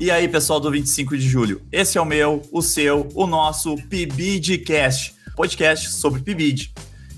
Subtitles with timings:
[0.00, 1.60] E aí, pessoal do 25 de julho?
[1.72, 6.72] Esse é o meu, o seu, o nosso PIBIDcast, podcast sobre PIBID.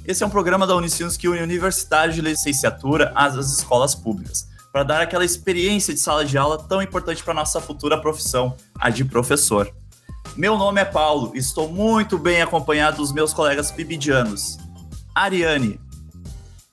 [0.07, 4.83] Esse é um programa da Unicinos que une universitários de licenciatura às escolas públicas, para
[4.83, 9.05] dar aquela experiência de sala de aula tão importante para nossa futura profissão, a de
[9.05, 9.71] professor.
[10.35, 14.57] Meu nome é Paulo estou muito bem acompanhado dos meus colegas pibidianos.
[15.15, 15.79] Ariane.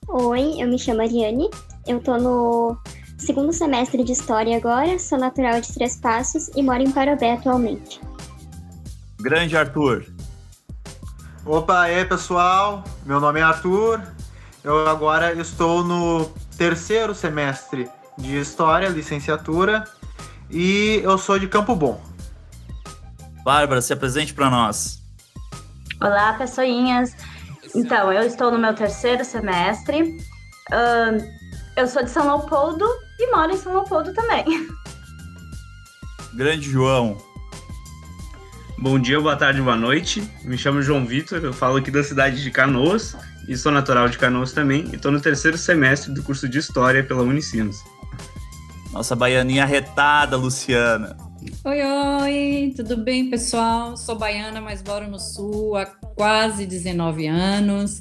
[0.08, 1.50] Oi, eu me chamo Ariane,
[1.86, 2.78] eu tô no
[3.18, 8.00] segundo semestre de História agora, sou natural de Três Passos e moro em Parobé atualmente.
[9.20, 10.06] Grande Arthur.
[11.46, 14.02] Opa, e aí pessoal, meu nome é Arthur,
[14.64, 16.26] eu agora estou no
[16.58, 19.84] terceiro semestre de História, licenciatura,
[20.50, 22.02] e eu sou de Campo Bom.
[23.44, 25.02] Bárbara, se apresente para nós.
[26.02, 27.16] Olá, pessoinhas.
[27.74, 30.18] Então, eu estou no meu terceiro semestre.
[30.70, 31.47] Uh,
[31.78, 32.86] eu sou de São Leopoldo
[33.20, 34.68] e moro em São Leopoldo também.
[36.34, 37.16] Grande João.
[38.80, 40.28] Bom dia, boa tarde, boa noite.
[40.44, 43.16] Me chamo João Vitor, eu falo aqui da cidade de Canoas
[43.48, 44.88] e sou natural de Canoas também.
[44.92, 47.78] E estou no terceiro semestre do curso de História pela Unicinos.
[48.92, 51.16] Nossa baianinha retada, Luciana.
[51.64, 53.96] Oi, oi, tudo bem, pessoal?
[53.96, 58.00] Sou baiana, mas moro no Sul há quase 19 anos.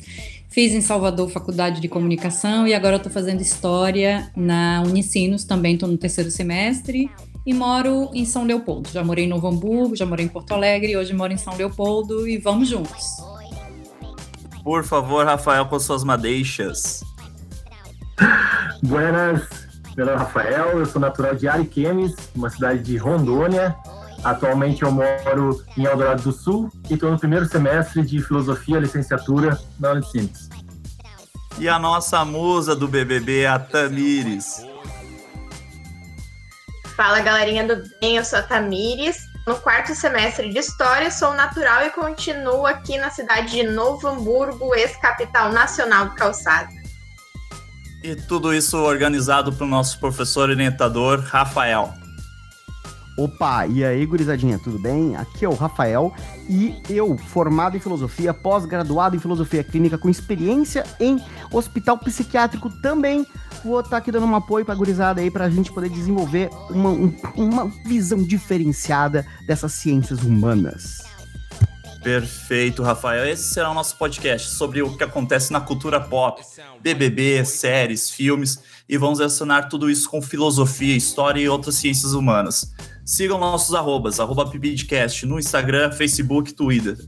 [0.56, 5.86] Fiz em Salvador faculdade de comunicação e agora estou fazendo história na Unicinos, também estou
[5.86, 7.10] no terceiro semestre
[7.44, 8.88] e moro em São Leopoldo.
[8.88, 12.26] Já morei em Novo Hamburgo, já morei em Porto Alegre, hoje moro em São Leopoldo
[12.26, 13.04] e vamos juntos.
[14.64, 17.04] Por favor, Rafael, com suas madeixas.
[18.82, 19.42] Buenas,
[19.94, 23.76] meu nome é Rafael, eu sou natural de Ariquemes, uma cidade de Rondônia.
[24.24, 29.58] Atualmente eu moro em Eldorado do Sul e estou no primeiro semestre de Filosofia, licenciatura
[29.78, 30.48] na Unicinos.
[31.58, 34.66] E a nossa musa do BBB, a Tamires.
[36.96, 39.18] Fala galerinha do bem, eu sou a Tamires.
[39.46, 44.74] No quarto semestre de História, sou natural e continuo aqui na cidade de Novo Hamburgo,
[44.74, 46.68] ex-capital nacional do calçado.
[48.02, 51.94] E tudo isso organizado pelo nosso professor orientador, Rafael.
[53.16, 55.16] Opa, e aí, gurizadinha, tudo bem?
[55.16, 56.12] Aqui é o Rafael
[56.50, 61.18] e eu, formado em filosofia, pós-graduado em filosofia clínica, com experiência em
[61.50, 63.26] hospital psiquiátrico também,
[63.64, 66.90] vou estar tá aqui dando um apoio pra gurizada aí pra gente poder desenvolver uma,
[66.90, 71.02] um, uma visão diferenciada dessas ciências humanas.
[72.02, 73.26] Perfeito, Rafael.
[73.26, 76.42] Esse será o nosso podcast sobre o que acontece na cultura pop,
[76.80, 82.72] BBB, séries, filmes, e vamos relacionar tudo isso com filosofia, história e outras ciências humanas.
[83.06, 86.98] Sigam nossos arrobas, arroba Pibidcast, no Instagram, Facebook, Twitter.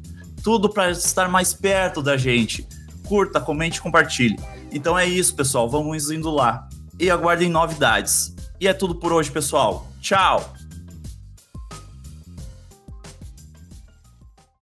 [0.44, 2.64] Tudo para estar mais perto da gente.
[3.08, 4.38] Curta, comente, compartilhe.
[4.70, 5.68] Então é isso, pessoal.
[5.68, 6.68] Vamos indo lá.
[7.00, 8.32] E aguardem novidades.
[8.60, 9.88] E é tudo por hoje, pessoal.
[10.00, 10.54] Tchau!